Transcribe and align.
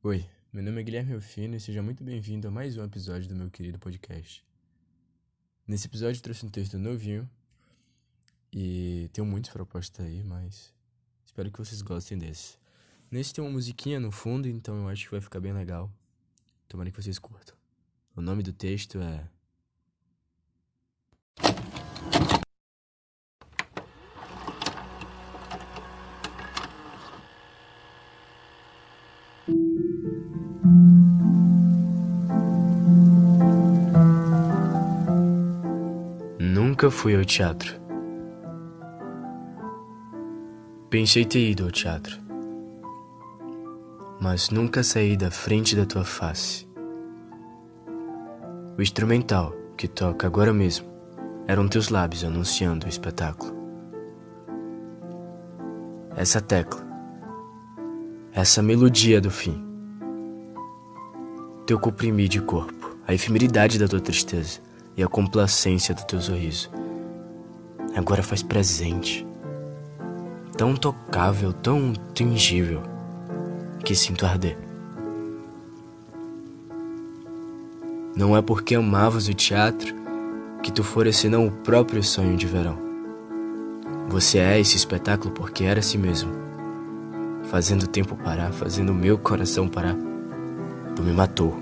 Oi, 0.00 0.24
meu 0.52 0.62
nome 0.62 0.80
é 0.80 0.84
Guilherme 0.84 1.12
Rufino 1.12 1.56
e 1.56 1.60
seja 1.60 1.82
muito 1.82 2.04
bem-vindo 2.04 2.46
a 2.46 2.52
mais 2.52 2.76
um 2.76 2.84
episódio 2.84 3.28
do 3.28 3.34
meu 3.34 3.50
querido 3.50 3.80
podcast. 3.80 4.46
Nesse 5.66 5.88
episódio 5.88 6.20
eu 6.20 6.22
trouxe 6.22 6.46
um 6.46 6.48
texto 6.48 6.78
novinho 6.78 7.28
e 8.52 9.10
tenho 9.12 9.26
muitas 9.26 9.52
propostas 9.52 10.06
aí, 10.06 10.22
mas 10.22 10.72
espero 11.26 11.50
que 11.50 11.58
vocês 11.58 11.82
gostem 11.82 12.16
desse. 12.16 12.56
Nesse 13.10 13.34
tem 13.34 13.42
uma 13.42 13.50
musiquinha 13.50 13.98
no 13.98 14.12
fundo, 14.12 14.46
então 14.46 14.76
eu 14.82 14.88
acho 14.88 15.04
que 15.04 15.10
vai 15.10 15.20
ficar 15.20 15.40
bem 15.40 15.52
legal. 15.52 15.92
Tomara 16.68 16.92
que 16.92 17.02
vocês 17.02 17.18
curtam. 17.18 17.56
O 18.14 18.20
nome 18.20 18.44
do 18.44 18.52
texto 18.52 19.00
é 19.00 19.28
Nunca 36.80 36.92
fui 36.92 37.16
ao 37.16 37.24
teatro. 37.24 37.74
Pensei 40.88 41.24
ter 41.24 41.50
ido 41.50 41.64
ao 41.64 41.72
teatro, 41.72 42.16
mas 44.20 44.50
nunca 44.50 44.84
saí 44.84 45.16
da 45.16 45.28
frente 45.28 45.74
da 45.74 45.84
tua 45.84 46.04
face. 46.04 46.68
O 48.78 48.80
instrumental 48.80 49.52
que 49.76 49.88
toca 49.88 50.28
agora 50.28 50.54
mesmo 50.54 50.86
eram 51.48 51.66
teus 51.66 51.88
lábios 51.88 52.22
anunciando 52.22 52.86
o 52.86 52.88
espetáculo. 52.88 53.52
Essa 56.14 56.40
tecla, 56.40 56.86
essa 58.32 58.62
melodia 58.62 59.20
do 59.20 59.32
fim, 59.32 59.60
teu 61.66 61.80
comprimir 61.80 62.28
de 62.28 62.40
corpo, 62.40 62.96
a 63.04 63.12
efemeridade 63.12 63.80
da 63.80 63.88
tua 63.88 64.00
tristeza 64.00 64.67
e 64.98 65.02
a 65.04 65.06
complacência 65.06 65.94
do 65.94 66.02
teu 66.02 66.20
sorriso. 66.20 66.68
Agora 67.94 68.20
faz 68.20 68.42
presente, 68.42 69.24
tão 70.56 70.74
tocável, 70.74 71.52
tão 71.52 71.92
tingível, 72.12 72.82
que 73.84 73.94
sinto 73.94 74.26
arder. 74.26 74.58
Não 78.16 78.36
é 78.36 78.42
porque 78.42 78.74
amavas 78.74 79.28
o 79.28 79.34
teatro 79.34 79.94
que 80.64 80.72
tu 80.72 80.82
fores 80.82 81.16
senão 81.16 81.46
o 81.46 81.52
próprio 81.52 82.02
sonho 82.02 82.36
de 82.36 82.48
verão. 82.48 82.76
Você 84.08 84.38
é 84.38 84.58
esse 84.58 84.76
espetáculo 84.76 85.32
porque 85.32 85.62
era 85.62 85.80
si 85.80 85.96
mesmo, 85.96 86.32
fazendo 87.44 87.84
o 87.84 87.88
tempo 87.88 88.16
parar, 88.16 88.52
fazendo 88.52 88.90
o 88.90 88.94
meu 88.94 89.16
coração 89.16 89.68
parar. 89.68 89.96
Tu 90.96 91.02
me 91.04 91.12
matou, 91.12 91.56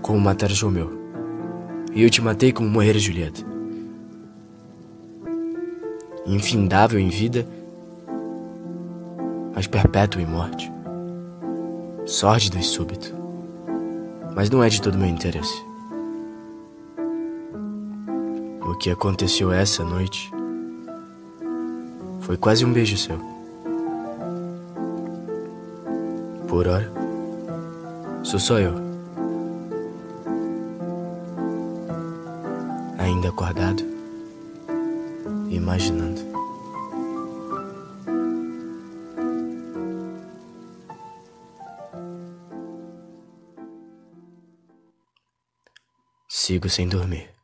como 0.00 0.18
matar 0.18 0.50
Romeu. 0.52 1.01
E 1.94 2.02
eu 2.02 2.08
te 2.08 2.22
matei 2.22 2.52
como 2.52 2.70
morrer 2.70 2.98
Julieta. 2.98 3.44
Infindável 6.26 6.98
em 6.98 7.08
vida, 7.08 7.46
mas 9.54 9.66
perpétuo 9.66 10.20
em 10.20 10.26
morte. 10.26 10.72
Sórdido 12.06 12.58
e 12.58 12.62
súbito. 12.62 13.14
Mas 14.34 14.48
não 14.48 14.64
é 14.64 14.68
de 14.70 14.80
todo 14.80 14.96
meu 14.96 15.08
interesse. 15.08 15.62
O 18.62 18.74
que 18.76 18.90
aconteceu 18.90 19.52
essa 19.52 19.84
noite 19.84 20.30
foi 22.20 22.38
quase 22.38 22.64
um 22.64 22.72
beijo 22.72 22.96
seu. 22.96 23.18
Por 26.48 26.66
hora, 26.66 26.90
sou 28.22 28.40
só 28.40 28.58
eu. 28.58 28.91
Ainda 33.02 33.28
acordado, 33.28 33.82
imaginando. 35.50 36.20
Sigo 46.28 46.68
sem 46.68 46.88
dormir. 46.88 47.41